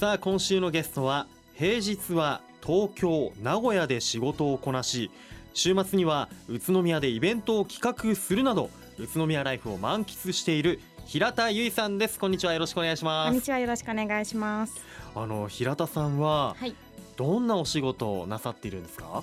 [0.00, 5.10] さあ今週のゲストは平日は東京名古屋で仕事をこなし
[5.52, 12.18] 週末には宇都宮でイベントを企画するなど宇都宮ライフを満喫している平田由衣さんです。
[12.18, 12.54] こんにちは。
[12.54, 13.32] よろしくお願いしこます。
[13.32, 13.58] んにちは。
[13.58, 14.80] よろしくお願いします。
[15.14, 16.74] あの平田さんははい。
[17.18, 19.04] どんなお仕事をなさっているんですか？
[19.04, 19.22] は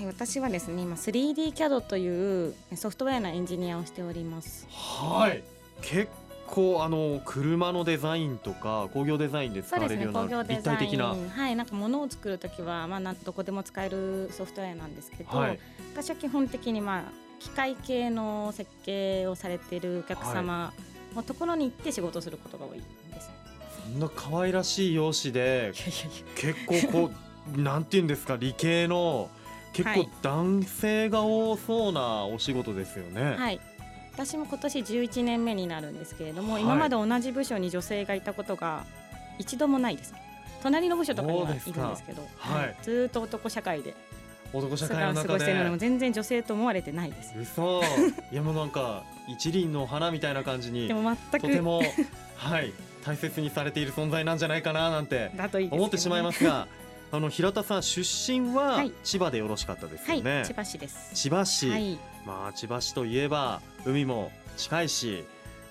[0.00, 4.68] い私はですね今 3D CAD というソフトウェアのエンジニアをしております。
[4.70, 5.42] はい。
[5.82, 6.08] 結
[6.46, 10.78] 構あの車のデザインとか工業デザインで使われるような立工業デザイン。
[10.78, 11.06] 体的な。
[11.06, 15.58] はいなんか物を作るときはまあどこでも使えるソフトウェアなんですけど、はい。
[15.92, 17.02] 私は基本的にまあ
[17.40, 20.72] 機械系の設計をされているお客様
[21.14, 23.30] のところに行って仕事をすることが多いです。
[23.82, 25.72] そんな可愛らしい容姿で
[26.36, 27.10] 結構こ
[27.56, 29.28] うなんて言うんですか理系の
[29.72, 30.08] 結構はい。
[30.22, 33.36] 男性が多そうなお仕事ですよね。
[33.36, 33.60] はい
[34.14, 36.62] 私も今年11年目になるんですけれども、はい。
[36.62, 38.84] 今まで同じ部署に女性がいたことが
[39.38, 40.14] 一度もないです
[40.62, 42.76] 隣の部署とかにはいるんですけどはい。
[42.82, 43.94] ずーっと男社会で
[44.52, 45.80] 男社過会の中ごしているのでもで。
[45.80, 47.34] 全然女性と思われてないです。
[47.36, 47.82] 嘘。
[48.30, 51.48] いやもうなんか一輪の花みたいな感じにでも全く。
[51.48, 51.82] とても
[52.36, 52.72] はい
[53.04, 55.32] 大切にされている存在なんじゃないかななんて
[55.72, 56.68] 思ってしまいますが
[57.10, 58.02] あの平田さん出
[58.32, 58.92] 身ははい。
[59.02, 60.44] 千葉でよろしかったですはいよね。
[60.46, 61.10] 千葉市です。
[61.14, 65.24] 千葉市、はいまあ千葉市といえば海も近いし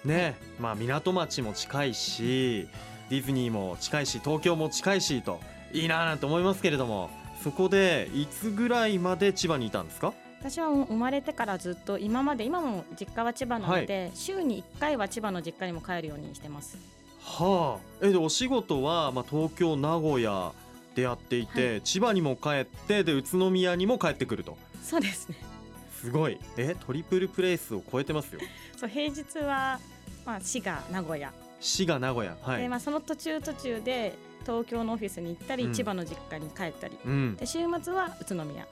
[0.06, 2.68] ねまあ港町も近いし
[3.10, 5.40] ディズニーも近いし東京も近いしと
[5.72, 7.10] いいなぁなんて思いますけれども
[7.44, 10.14] そこでいつぐらいまで千葉にいたんですか？
[10.40, 16.78] 私は生まれてからずっと今まで今も実家は千葉なので、週に1回は千葉の実家にも帰るようにしてます。
[17.22, 18.06] はあ。
[18.06, 20.52] えでお仕事は、まあ、東京名古屋
[20.96, 24.58] でやっていて、千葉にも帰ってで宇都宮にも帰ってくると。
[24.84, 25.38] そうですね
[26.04, 26.38] すごい。
[26.58, 28.42] えトリプルプレイスを超えてますよ。
[28.76, 29.80] そう平日は、
[30.26, 32.36] まあ、滋賀名古屋、滋賀名古屋。
[32.42, 35.74] はい、でまあ、その途中途中で東京のオフィスに行ったり、うん。
[35.74, 36.98] 千葉の実家に帰ったり。
[37.06, 37.36] うん。
[37.38, 38.68] で週末は宇都宮。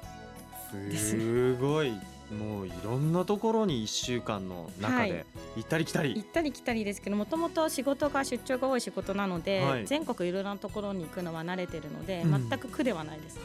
[0.98, 1.94] すごい。
[2.38, 5.12] もういろんなところに1週間の中はい。
[5.12, 5.26] で
[5.56, 9.88] 行ったり来たり、行ったり来たりですけどもともと仕事が出張が多い仕事なので、はい。
[9.88, 12.50] 全国いろいろなところに行くのは慣れてるので、うん。
[12.50, 13.40] 全く苦ではないです。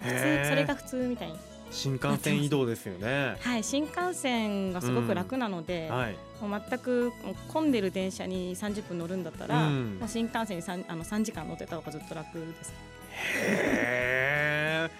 [0.00, 1.38] 普通それが普通みたいに
[1.70, 3.36] 新幹線移動ですよね。
[3.40, 7.12] はい新幹線がすごく楽なので、はい、もう全く
[7.48, 9.98] 混んでる電車に30分乗るんだったら、うん。
[9.98, 12.72] もう新幹線に 3, あの3時間乗ってた方がずっと楽です。
[13.36, 14.90] へえ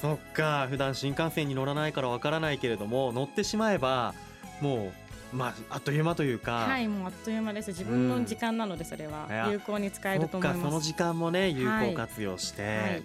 [0.00, 4.14] そっか普段新幹線に乗らないからわからないけれども乗ってしまえば
[4.60, 4.92] も
[5.32, 7.68] うまああっという間というか、はいもうあっという間です。
[7.68, 9.46] 自分の時間なのでそれは。
[9.46, 9.52] うん。
[9.52, 13.02] 有効に使えそると思いっかそのます時間もね有効活用して、はい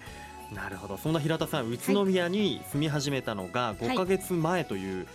[0.52, 0.96] なるほど。
[0.96, 5.06] そんな平田さん宇都宮に住み始めたのが5ヶ月前という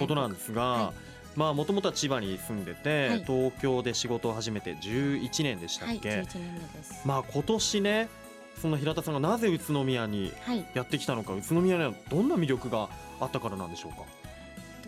[0.00, 0.92] ことなんですが、は
[1.36, 3.24] まあもともとは千葉に住んでて、はい。
[3.24, 7.02] 東京で仕事を始めて11年でしたはいっけ、11年目です。
[7.04, 8.08] まあ今年ね
[8.60, 10.66] その平田さんがなぜ宇都宮にはい。
[10.74, 12.88] やってきたのか宇都宮にはどんな魅力が
[13.20, 13.98] あったからなんでしょうか？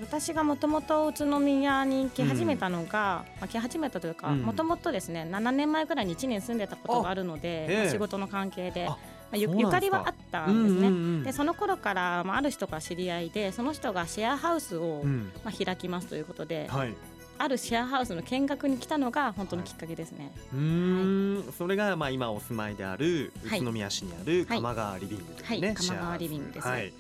[0.01, 4.43] 私がもともと宇都宮に来始めたのが、まあ、来始めたというかうん。
[4.43, 8.89] もともとですね7年前ぐらいに1年住んでたことがあるので、仕事の関係で
[9.33, 10.89] あまあ、ゆゆかりはあったんですね。
[10.89, 11.23] うんうんうん。
[11.25, 15.31] でその頃から、まあ、ある人が知り合いでその人がシェアハウスを、うん。
[15.45, 16.95] まあ、開きますということで、はい、
[17.39, 20.33] あるシェアハウスの見学に来たのが本当のきっかけですね。
[20.53, 24.59] うーん、それがまあ今お住まいであるはい宇都宮市にあるはい。
[24.59, 25.77] 鎌川リビングというね、はい。
[25.77, 26.67] 鎌川リビングです。
[26.67, 26.93] はい、へ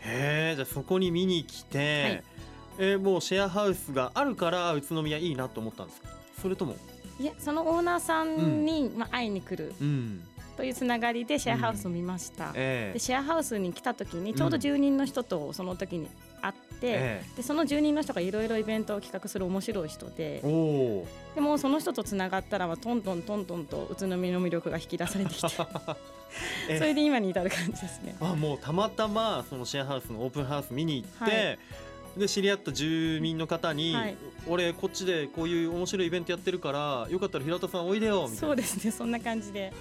[0.00, 2.24] えじゃあそこに見に来て、はい。
[2.76, 6.08] えーもうシェアハウスがあるから宇都宮いいなと思ったんですか？
[6.42, 6.76] それとも？
[7.20, 10.24] いやそのオーナーさんに、まあ、会いに来るうん
[10.56, 12.52] というつながりでシェアハウスを見ました。
[12.54, 16.08] えでシェアハウスに来た時にちょうど住人の人とその時に
[16.40, 20.40] 会って、えでその住人の人がいろいろイベントを企画する面白い人で
[21.34, 25.48] でもその人とつながったらまあトントントントンと宇都宮の魅力が引き出されてきて
[26.68, 26.78] え。
[26.78, 28.16] それで今に至る感じですね。
[28.20, 31.58] あもうたまたまそのシェアハウスのオープンハウス見に行って、はい
[32.16, 34.16] で知り合った住民の方に、はい。
[34.46, 38.36] 俺こっちでこういう面白いイベントやってるからよかったら平田さんおいでよみたいな。
[38.40, 39.72] そうですねそんな感じで。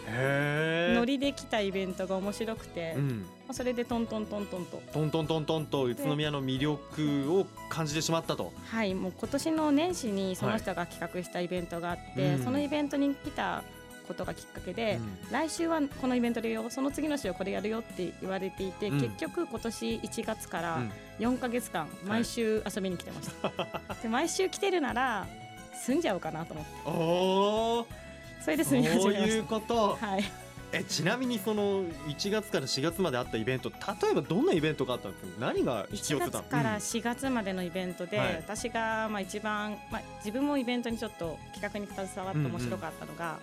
[0.96, 3.26] ノリで来たイベントが面白くて、まうん。
[3.50, 4.82] あそれでトントントントンと。
[4.92, 8.54] トントントントンと宇都宮の魅力を感じてしまったと。
[8.66, 12.44] はいもう今年の年始にその人が企画したイベントがあって、うん。
[12.44, 13.64] そのイベントに来た
[14.04, 15.32] ことがきっかけで、うん。
[15.32, 19.02] 来週はこのイベントでよその次の週はこれやるよって言われていて、うん。
[19.02, 20.92] 結局今年1月からうん。
[21.20, 25.28] 4か月間毎週遊びに来てました、 で毎週来てるなら
[25.86, 26.72] 住んじゃおうかなと思って。
[26.86, 26.92] お
[27.82, 27.88] お
[28.44, 29.98] それでそう住み始めましいうこと。
[30.00, 30.24] たはい。
[30.76, 33.76] えちなみにその1月から4月まであったイベント例
[34.12, 35.30] えばどんなイベントがあったんですか？
[35.40, 36.76] 何が引き寄1せた月からうん。
[36.78, 38.36] 4月までのイベントで、はい。
[38.38, 43.38] 私がまあ一番、まあ、自分もイベントにちょっと企画に携わって面白かったのが、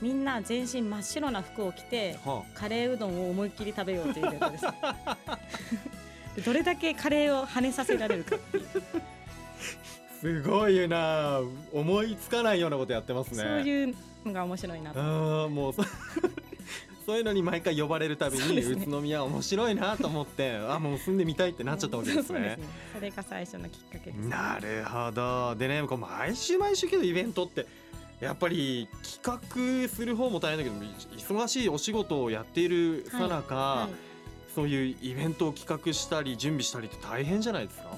[0.00, 4.58] みんな全身真っ白な服を着てはカレーうどんを思いっきり食べようというイベントで
[6.44, 8.66] どれだけカレーを跳ねさせられるかっていう。
[8.74, 9.00] あ、
[10.20, 11.40] すごいな。
[11.72, 13.42] 思いつかないようなことやってますね。
[13.42, 13.94] そういう
[14.24, 15.00] のが面白いなと。
[15.00, 15.82] ああもうそ
[17.06, 18.62] そういうのに毎回呼ばれるたびに、ね。
[18.62, 22.40] 宇都宮面白いなと思ってあもう住んでみたいってなっちゃったわけですね。
[22.40, 22.58] ね。
[22.92, 24.28] それが最初のきっかけです。
[24.28, 25.54] なるほど。
[25.54, 27.66] でねこう毎週毎週けどイベントって
[28.20, 28.88] やっぱり
[29.22, 29.40] 企
[29.84, 30.76] 画する方も大変だけど
[31.16, 34.06] 忙しいお仕事をやっているさなか、はい。
[34.54, 37.90] そういうイベントを企画したり準備したりって大変じゃないですか？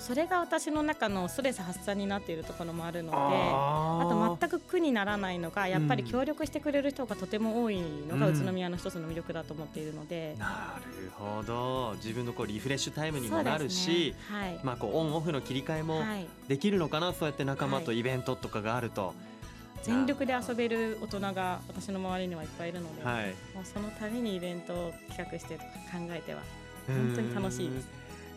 [0.00, 6.10] それが私の中のストレス発散になっているところもあるのでああと全く苦にならないのがやっぱりうん。
[6.10, 11.94] 協力してくれる人がとても多いのがうん宇都宮の一つの魅力だと思っているので、なるほど。
[11.96, 14.60] 自分のこうリフレッシュタイムにもなるし、はい。
[14.62, 17.98] まあこうオンオフの切り替えもはい、できるのかなそうやって仲間とはい。
[17.98, 19.14] イベントとかがあると、
[19.82, 23.26] 全力で遊べる大人が私の周りにはいっぱいいるので、はい。
[23.54, 26.40] もうそのためにイベントを企画してとか考えては
[26.86, 27.86] 本当に楽しいです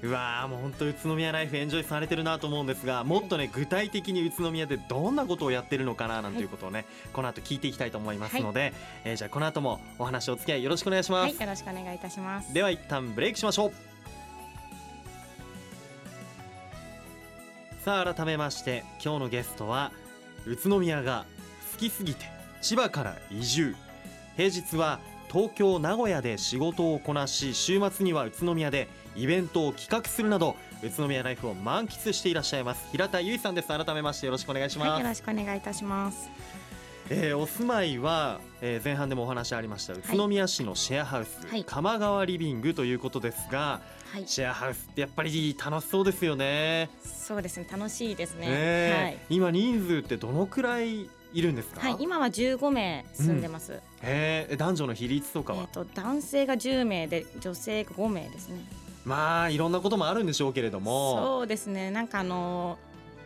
[0.02, 12.54] うわーもう本当宇都宮ライフエンジョイされてるなと思うんですがもっとね具体的に宇都宮でどんなことをやってるのかななんていうことをね、この後聞いていきたいと思いますので、えーじゃあこの後もお話お付き合いよろしくお願いします、はいよろしくお願いいたします。
[12.54, 13.72] では一旦ブレイクしましょう。
[17.84, 19.92] さあ改めまして今日のゲストは
[20.46, 21.26] 宇都宮が
[21.74, 22.26] 好きすぎて
[22.62, 23.76] 千葉から移住。
[24.38, 25.00] 平日は
[25.36, 28.88] 東京名古屋で仕事をこなし週末には宇都宮で
[29.18, 32.88] イベントを企画するなど宇都宮ライフを満喫していらっしゃいます。
[32.94, 33.68] 平田由衣さんです。
[33.68, 36.30] 改めましてよろしくお願いします、はいよろしくお願いいたします。
[37.10, 41.66] えーお住まいは、えー前半でもお話ありました宇都宮市のシェアハウス、はい。
[41.66, 43.82] 鎌川リビングということですが
[44.14, 44.24] はい。
[44.26, 46.90] シェアハウスってやっぱり楽しそうですよね。
[47.04, 47.68] そうですね。
[47.70, 48.48] 楽しいですね。
[48.48, 49.02] ねえ。
[49.04, 49.18] はい。
[49.30, 51.82] 今人数ってどのくらいいるんですか？
[51.82, 53.74] はい、今は15名住んでます。
[54.02, 58.60] へえ男女の比率とかは、えっ、と男性が10名で女性が5名ですね。
[59.06, 61.18] まあいろんなこともあるんでしょうけれども。
[61.18, 61.92] そうですね。
[61.92, 62.78] なんかあの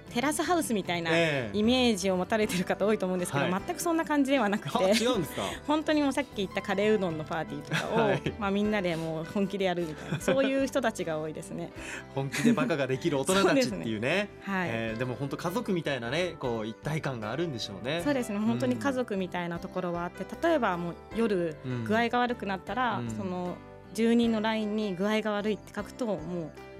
[0.09, 4.85] テラスハウスみたいなええイメージを持たれてる方多いと思うんですけど、はい全くそんな感じではなくはて。
[5.03, 5.43] 違うんですか？
[5.67, 11.71] 本当にもうさっき言ったカレーうどんのパーティーとかを、はいまあみんなでもう本気でやるみたいな そういう人たちが多いですね。
[12.15, 14.29] 本気でバカができる大人たちっていうね。
[14.43, 14.69] はい。
[14.71, 18.01] えーでも本当家族みたいなねこう一体感があるんでしょうね。
[18.03, 23.55] そうですね本当に家族みたいなところはあって例えばもう夜うん具合が悪くなったら、うんその
[23.91, 26.19] 住人の LINE に具合が悪いって書くともう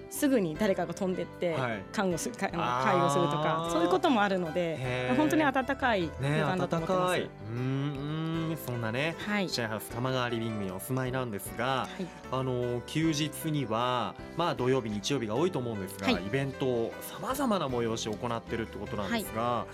[0.10, 1.84] すぐに誰かが飛んでってはい。
[1.92, 2.84] 看護する、かあのあー。
[2.92, 7.02] 介護するとかそういうこともあるので本当に温かい空ね間だと思ってます。
[7.02, 7.22] 温かい。
[7.22, 9.16] うーんそんなね。
[9.20, 12.06] はい、シェアハウス玉川リビングにお住まいなんですが、はい。
[12.32, 16.26] あの休日にはまあ土曜日日曜日が多いと思うんですが、はい。
[16.26, 19.66] イベントさまざまな催しを行ってるってことなんですが、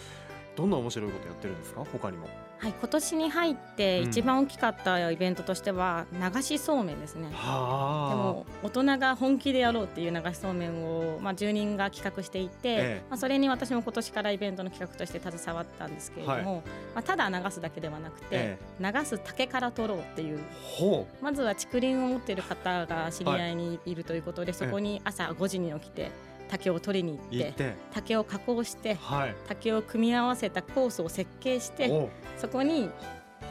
[0.55, 1.85] どんな面白いことやってるんですか？
[1.91, 4.09] 他にもはい、今年に入ってうん。
[4.09, 7.29] 一番大きかったイベントとしては流しそうめんですね。
[7.33, 8.09] はあ。
[8.09, 13.03] でも大人が本気でやろうっていう流しそうめんを、まあ、住人が企画していて、ええ。
[13.09, 16.63] まあ、それに私も今年からイベントの企画として携わったんですけれども、
[16.93, 20.39] まあ、ただ流すだけではなくて、え流す竹から取ろうっていう
[20.77, 26.11] ほまずは竹林を持っている方が知り合いにいるということで、そこに朝5時に起きて
[26.49, 27.75] 竹を取りにう行ってて。
[27.93, 29.35] 竹を加工してはい。
[29.47, 32.89] 竹を組み合わせたコースを設計しておそこに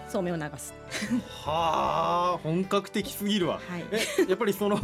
[0.08, 0.75] そうめんを流す。
[1.44, 3.60] はあ本格的すぎるわ。
[3.69, 3.84] はい。
[3.93, 4.79] えやっぱりその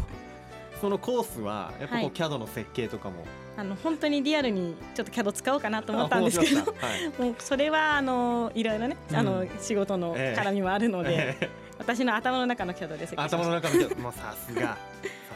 [0.81, 2.11] そのコースはやっぱこうはい。
[2.13, 3.25] CAD の設計とかも、
[3.57, 6.65] あの本当にリアルにちょっと CAD 使おうかなと思ったんですけどは
[6.97, 7.09] い。
[7.23, 9.17] もうそれはあのいろいろね、うん。
[9.17, 10.41] あの仕事のええ。
[10.41, 14.61] 絡みもあるので、え私の頭の中の CAD で設計しま頭の中の CAD もうさすが。
[14.61, 14.79] さ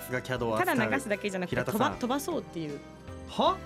[0.07, 2.79] すが CAD をただ流すだけじゃなくて飛ば飛ばそうっていう。
[3.29, 3.57] は？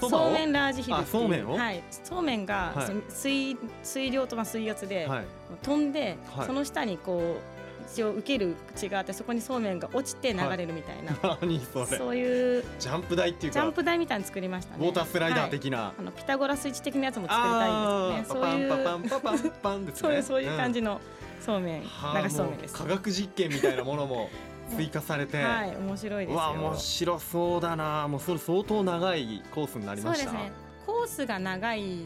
[0.00, 1.56] そうめんラージヒルそうめんを？
[1.56, 2.86] はい、そうめんが、はい。
[3.08, 5.24] 水水量とまあ水圧で、はい。
[5.62, 6.46] 飛んで、はい。
[6.46, 7.56] その下にこう
[7.92, 11.86] 一応受ける口があってそこにそうめんが落ちて流れるみたいな、 何それ？
[11.86, 14.84] そういうジャンプ台っていうかジャンプ台みたいに作りましたね。
[14.84, 15.50] ウォータースライダーはい。
[15.50, 20.00] 的な、あのピタゴラスイッチ的なやつも作りたいんですよねそういうパパンパパンパパンパンですね。
[20.00, 21.00] そういうそういう感じの、の
[21.40, 22.74] そうめん、はあ流しそうめんです。
[22.74, 24.30] 科学実験みたいなものも
[24.74, 26.40] 追加されて、はい面白いですよ。
[26.52, 28.08] 面白そうだな。
[28.08, 30.30] もうそれ相当長いコースになりました。
[30.30, 30.52] そうですね。
[30.86, 32.00] コースが長い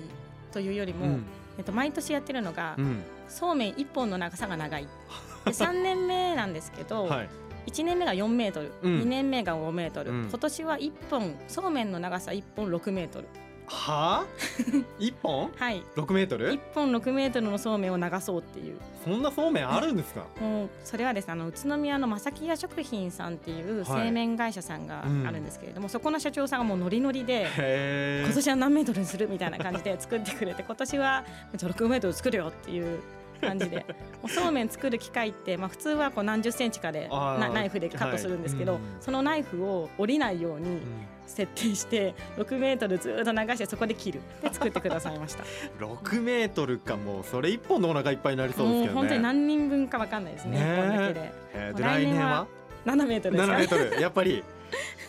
[0.53, 1.25] というよりも、うん。
[1.59, 3.03] えっと、毎年やってるのが、うん。
[3.29, 4.87] そうめん1本の長さが長い。
[5.45, 7.29] で3年目なんですけど、はい。
[7.67, 9.01] 1年目が4メートル、うん。
[9.03, 10.29] 2年目が5メートル、うん。
[10.29, 13.29] 今年は1本そうめんの長さ1本6メートル
[13.71, 14.23] は？
[14.23, 14.25] あ
[14.99, 15.51] 一本？
[15.57, 15.83] はい。
[15.97, 18.79] 6メートル？1本6メートルのそうめんを流そうっていう。
[19.05, 20.27] そんなそうめんあるんですか？
[20.41, 21.29] もうそれはです。
[21.29, 24.07] ねあの宇都宮の正木屋食品さんっていうはい。
[24.07, 31.25] 製麺会社さんがあるんですけれども、そこの社長さんがもうノリノリでへ今年は何メートルにするみたいな感じで作ってくれて今年は
[31.55, 33.01] じゃあ6メートル作るよっていう
[33.41, 33.85] 感じで。
[34.29, 38.83] そうめん作る機械って、まあ、普通はこう何十センチかでナイフでカットするんですけど、はい。
[38.83, 40.81] うんそのナイフを折りないように
[41.27, 44.21] 設定して6メートルずっと流してそこで切る。
[44.43, 45.45] で作ってくださいました。
[45.85, 48.87] 6メートルかもうそれ一本のお腹いっぱいになりそうですけどね。
[48.87, 50.59] もう本当に何人分かわかんないですね。
[50.59, 50.77] ねえ。
[50.77, 51.83] こんだけで。
[51.83, 52.47] 来年は
[52.87, 54.03] 来年は？7メートルです7かメートル。
[54.03, 54.45] やっぱり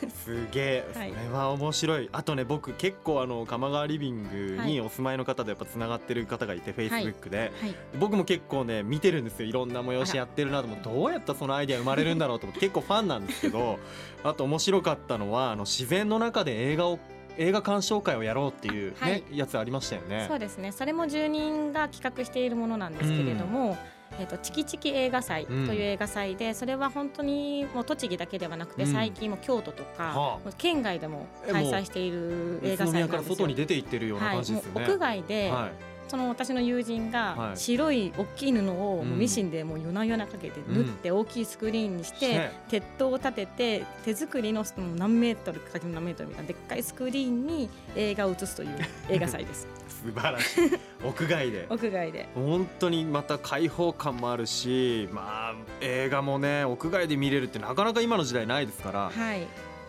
[0.09, 0.47] す。
[0.51, 1.11] げえそはい。
[1.11, 2.09] れは面白い。
[2.11, 4.71] あとね僕結構あの鎌川リビングはい。
[4.71, 7.51] にお住まいの方でやっぱつながってる方がいてフェイスブックで。
[7.61, 7.75] はい。
[7.99, 9.49] 僕も結構ね見てるんですよ。
[9.49, 10.83] いろんな催しやってるなと思って。
[10.89, 12.59] どうやったらそのアイデア生まれるんだろうと思って。
[12.61, 13.79] 結構ファンなんですけど
[14.23, 16.99] あと面白かったのはあの自然の中で映画を
[17.37, 19.23] 映画鑑賞会をやろうっていうね、はい。
[19.31, 20.25] やつありましたよね。
[20.27, 20.71] そうですね。
[20.73, 23.77] それも住人が企画しているものなんですけれども、
[24.19, 28.91] えっとチキチキ映画祭という映画祭で、それは本当にもう栃木だけではなくて、うん。
[28.91, 30.51] 最近も京都とか、はあ。
[30.57, 33.07] 県外でも開催している映画祭。
[33.07, 35.71] から外に出て行ってるようなはい、感じですよね、もう屋外で、はい。
[36.07, 37.11] その私の友人はい。
[37.11, 42.51] が白い大きい布をミシンでもう夜な夜なかけて縫って大きいスクリーンにして、ね。
[42.69, 44.65] 鉄塔を立てて手作りの
[44.97, 48.69] 何メートルかける何メートルみたいなでっかいスクリーンに映画を映すという
[49.09, 50.79] 映画祭です 素晴らしい。
[51.05, 51.67] 屋外で。
[51.69, 52.29] 屋外で。
[52.33, 59.11] 本当にまた開放感もあるしまあ映画もね屋外で見れるってなかなか今の時代ないですから。
[59.13, 59.45] はい。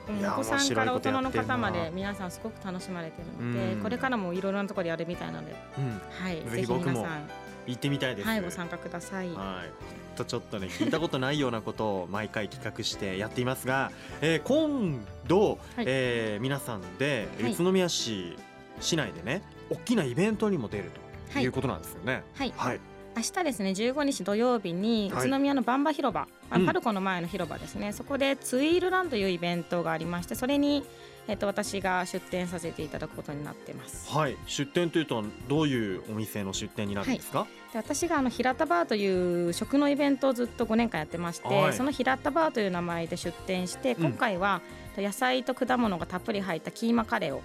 [0.09, 3.83] お子さんから大人の方まで皆さんすごく楽しまれてるのでうん。
[3.83, 6.01] これからもいろいろなところでやるみたいなので、うん。
[6.11, 7.31] はい、ぜぜひひ僕も皆さん、
[7.67, 8.29] 行ってみたいです。
[8.29, 9.29] はい、ご参加ください。
[9.31, 15.85] はい、とちょっとね聞いたことないようなことを毎回企画してやっていますが、えー今度、はい。
[15.87, 17.53] えー皆さんではい。
[17.53, 18.37] 宇都宮市
[18.81, 19.43] 市内でね
[19.73, 21.01] 大きなイベントにも出ると
[21.35, 21.45] はい。
[21.45, 22.23] いうことなんですよね。
[22.35, 22.81] はい、はい、
[23.17, 25.29] 明日ですね15日土曜日にはい。
[25.29, 26.67] 宇都宮のバンバ広場、あうん。
[26.67, 27.93] パルコの前の広場ですね。
[27.93, 30.85] そこでツイールランというイベントがありましてそれに、
[31.29, 34.11] えっと、私が出店させていただくことになってます。
[34.11, 37.47] はい、出店というとどういうお店の出店になるんですか？
[37.73, 41.73] で私があの平田バーという食のイベントをずっと5年間やってまして、はい。
[41.73, 44.05] その平田バーという名前で出店してうん。
[44.09, 44.61] 今回は
[45.01, 47.43] 野菜と果物がたっぷり入ったキーマカレーを。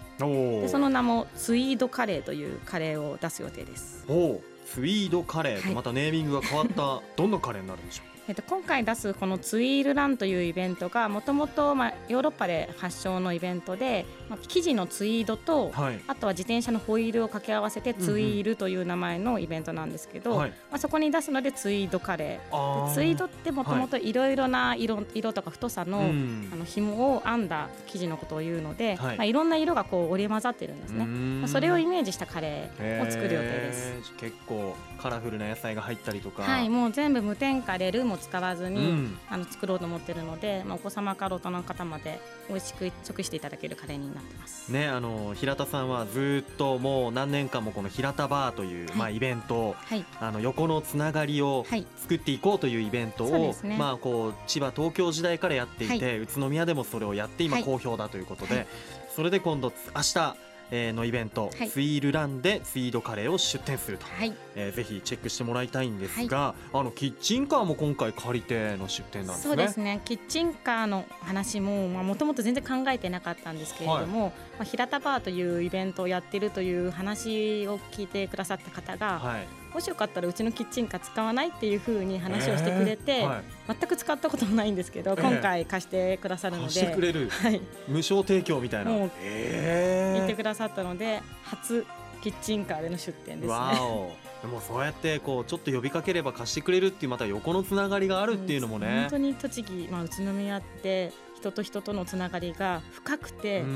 [0.61, 4.05] でその名もツイードカレーというカレーを出す予定です。
[4.07, 5.75] おお、スイードカレーとはい。
[5.75, 7.01] またネーミングが変わった。
[7.15, 15.81] どんなカレーになるんでしょえっと、今回出すこのツイールランというイベントがもともとまあヨーロッパで発祥のイベントで、まあ、生地のツイードとう。
[15.81, 15.99] はい。
[16.07, 20.49] あとは自転車のホイールを掛け合わせてツイールという名前のイベントなんですけど、はい。
[20.49, 31.05] まあ、そこに出すのでツイードカレあーツイードってもともといろいろな色,、色とか太さの,、うんあの紐を編んだ生地のことを言うので、はいいまあ、いろんな色がこう織り交ざってるんですね。
[31.05, 34.13] まあそれをイメージしたカレーを作る予定です。
[34.17, 36.43] 結構カラフルな野菜が入ったりとか。
[36.43, 39.17] はい、もう全部無添加でルーも使わずに、うん。
[39.29, 42.19] あの作ろうと思ってるので、まあ、お子様から大人の方まで
[42.49, 44.71] 美味しく食していただけるカレーになってます。
[44.71, 48.97] ね、あの平田さんはずっともう何年間もこの平田バーという、はい。
[48.97, 53.77] まあ、イベントをはい、あの横のつながりをはい、作っていこうというイベントを、そうですね。
[53.77, 57.63] まあ、こう千葉東京時代からやっていて、は宇都宮でもそれをやって今はい。
[57.63, 58.67] 好評だということで、はい。
[59.15, 60.35] それで今度明日
[60.71, 61.69] えーのイベント、はい。
[61.69, 69.49] ツイールランでツイードカレーを出店すると、はい、えーぜひチェックしてもらいたいんですが、あのキッチンカーも今回借りての出店なんですね。
[69.49, 70.01] そうですね。
[70.05, 83.43] キッチンカーの話もまあもともと全然考えてなかったんですけれども、まあ平田バーというイベントをやってるという話を聞いてくださった方が、はい、もしよかったらうちのキッチンカー使わないっていうふうに話をしてくれて、えーはい。
[83.67, 88.91] 全く使ったこともないんですけど、ええ今回貸してくださるの貸で、してくれるはい、無償提供みたいな。
[88.91, 90.17] もうえー。
[90.17, 91.85] 言ってくださったので初
[92.21, 94.17] キッチンカーでの出店ですね。
[94.41, 99.01] でもそうやってこうちょっと呼びかければ貸してくれるっていうまた横のつながりがあるっていうのもね。
[99.01, 99.17] 本当。
[99.17, 103.67] に栃木、まあ、宇都宮って人と人とのつながりが深くて、うん。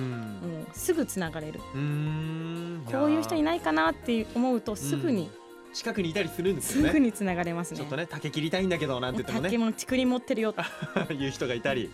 [0.42, 1.60] もうすぐつながれる。
[1.60, 5.30] こういう人いなないかなって思うとすぐに、
[5.74, 6.92] 近くにいたりするんですすよね。
[6.94, 7.78] ぐにつながれますね。
[7.78, 10.54] ちょっとね竹切りたいんだけどなんて言ってもね竹も竹林持ってるよ。
[11.12, 11.90] いう人がいたり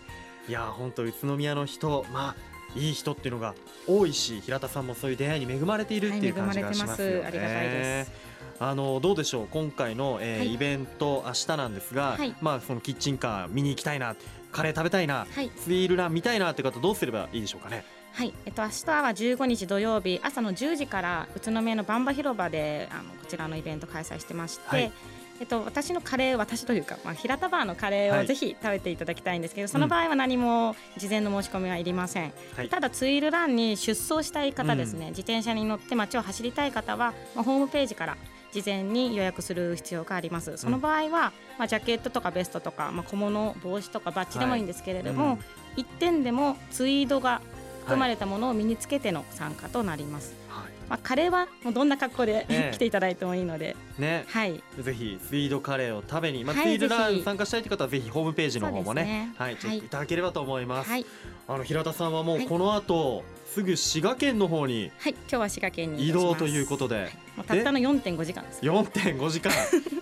[0.48, 3.54] いや本当宇都宮の人まあいい人っていうのが
[3.86, 7.14] 多いし平田さんもそういう出会いに恵まれているっていう感じがしますよね。
[7.14, 8.12] はいありがたいです
[8.60, 14.16] あのどうでしょう今回の、えーはいイベント明日なんですが、はいまあそのキッチンカー見に行きたいな
[14.50, 17.84] カレー食べたいな、はいツイールラン見たいなって方どうすればいいでしょうかね？
[18.18, 24.92] はい、えっと明日は15日土曜日朝の10時から宇都宮のバンバ広場であのこちらのイベント開催してまして、はい。
[25.38, 28.24] えっと、私のカレー私というか、まあ、平田バーのカレーはい。
[28.24, 32.68] をぜひ食べていただきたいんですけど、その場合は何も事前の申し込みはいりません、はい。
[32.68, 38.16] ただツイルランに出走したい方ですね、自転車に乗って街を走りたい方は、まあ、ホームページから
[38.50, 40.56] 事前に予約する必要があります。
[40.56, 45.36] その場合は、まあ、ジャケットとかベストとか、まあ、小物帽子とかバッジでもいいんですけれども、はい。
[45.36, 45.44] うん
[45.78, 47.40] 一点でもツイードが
[47.88, 50.72] 含まれたものを身につけての参加となります、はい。
[50.90, 54.24] まあ、カレーはもうどんな格好で、え え来ていただいてもいいので、ね。
[54.28, 59.80] はい、ぜひスイードカレーを食べに、まあ、はいスイードラン参加したいという方はぜひホームページの方もねはい、チェッはい。
[59.80, 61.06] クいただければと思います、はい、
[61.48, 62.46] あの平田さんはもうはい。
[62.46, 68.60] この後、すぐ滋賀県の方にはい、今日は滋賀県に移動ということで、もうたったの4.5時間です。
[68.60, 69.52] 4.5時間。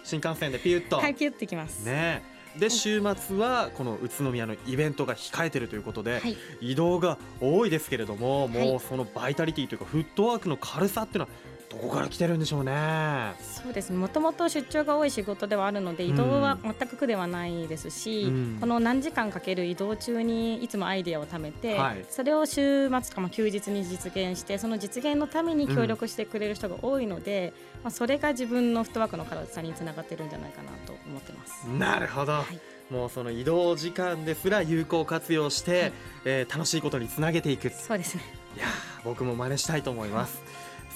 [0.03, 1.85] 新幹線でピュッと、はい、ピュってきます。
[1.85, 8.77] ねで週末はこの宇都宮のイベントが控えてるということで、はい、移動が多いですけれどももはい。
[8.77, 11.31] うそのバイタリティというかフットワークの軽さっていうのは
[11.69, 13.35] どこから来てるんでしょうね。
[13.41, 13.97] そうですね。
[13.97, 31.65] もともと出張が多い仕事ではあるので、移動は全く苦ではないですし、うんこの何時間かける移動中にいつもアイデアを貯めて、はいそれを週末とかまあ休日に実現して、その実現のために協力してくれる人が多いので、まあそれが自分のフットワークの軽さにつながってるんじゃないかなと思ってます。
[31.67, 35.93] なるほど、はいもうその移動時間ですら有効活用して、はい
[36.25, 38.23] えー楽しいことにつなげていくいそうですね。
[38.57, 38.69] やー
[39.05, 40.41] 僕も真似したいと思います。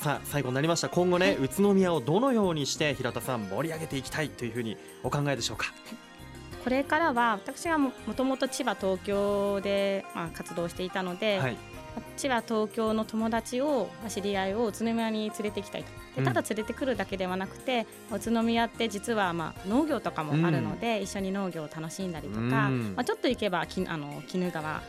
[0.00, 0.88] さあ最後になりました。
[0.88, 5.74] 今後ね、宇都宮をどのようにして平田さん盛り上げていきたいというふうにお考えでしょうか？
[6.64, 11.56] これからは私はももともと千葉東京でまあ活動していたので、はい、
[12.16, 15.90] 千葉東京の友達をまあ知り合いを宇都宮に連れてきたいと。
[16.16, 16.24] うん。
[16.24, 22.94] でただ連れてくるだけではなくて、宇都宮って実はまあ農業とかもあるので、一緒に農業を楽しんだりとか、うん。
[22.96, 24.82] まあ、ちょっと行けばきあの鬼怒川まあ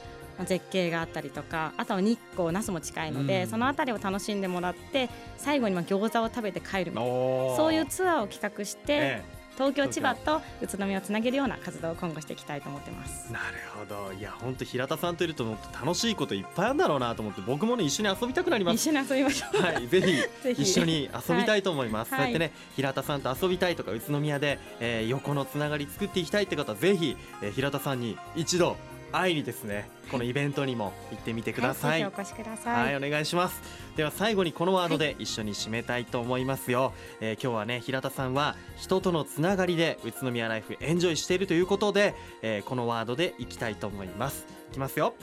[0.46, 3.50] 絶景があったりとかあとは日光那須も近いので、うん。
[3.50, 7.56] その辺りを楽しんでもらって最後にまあ餃子を食べて帰るみたいなおー。
[7.58, 9.24] そういうツアーを企画して、え
[9.58, 13.28] 東京千葉と宇都宮をつなげるような活動を今後していきたいと思ってます。
[13.30, 13.34] え。
[13.34, 13.46] なる
[13.78, 14.14] ほど。
[14.14, 18.76] いや本当平田さんといると楽しいこといっぱいあるんだろうなと思って僕もね一緒に遊びたくなります。
[18.76, 19.62] 一緒に遊びましょう。
[19.62, 20.08] はい、 ぜひ
[20.44, 20.62] ぜひ。
[20.64, 22.14] 一緒に遊びたいと思います。
[22.14, 22.20] はい。
[22.20, 28.78] そうやってね、平田さんと遊びたいとか、宇都宮で、えー横のつながり作っていきたいって方は、ぜひ、えー平田さんに一度
[29.12, 32.04] 会いにですね、このイベントにも行ってみてください。
[32.04, 32.72] はぜひお越しくださ。
[32.72, 33.62] はいい、お願いします。
[33.96, 36.94] では最後にこのワードで一緒に締めたいと思いますよ。
[37.20, 44.46] えー今日はね、平田さんは人とのつながりで宇都宮ライフエンジョイしているということで、えーこのワードでいきたいと思います。
[44.70, 45.16] いきますよ。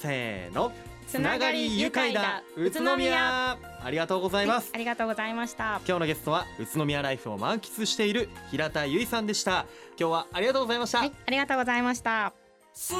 [0.00, 0.72] せーの。
[1.06, 3.56] つながり愉快だ宇都宮。
[3.82, 4.72] ありがとうございます。
[4.74, 5.80] ありがとうございました。
[5.86, 9.66] 今日のゲストは宇都宮ライフを満喫している平田由衣さんでした
[9.98, 12.45] 今日はありがとうございました、はい、ありがとうございました。
[12.78, 12.94] 住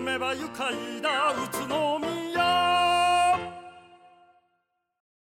[0.00, 2.27] めば愉快だ宇都宮。